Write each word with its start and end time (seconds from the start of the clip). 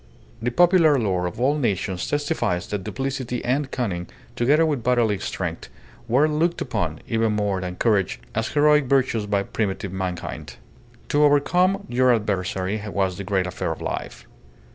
The 0.41 0.49
popular 0.49 0.97
lore 0.97 1.27
of 1.27 1.39
all 1.39 1.59
nations 1.59 2.09
testifies 2.09 2.65
that 2.69 2.83
duplicity 2.85 3.45
and 3.45 3.69
cunning, 3.69 4.07
together 4.35 4.65
with 4.65 4.81
bodily 4.81 5.19
strength, 5.19 5.69
were 6.07 6.27
looked 6.27 6.59
upon, 6.59 7.01
even 7.07 7.33
more 7.33 7.61
than 7.61 7.75
courage, 7.75 8.19
as 8.33 8.47
heroic 8.47 8.85
virtues 8.85 9.27
by 9.27 9.43
primitive 9.43 9.91
mankind. 9.93 10.55
To 11.09 11.23
overcome 11.23 11.85
your 11.87 12.15
adversary 12.15 12.81
was 12.87 13.19
the 13.19 13.23
great 13.23 13.45
affair 13.45 13.71
of 13.71 13.79
life. 13.79 14.25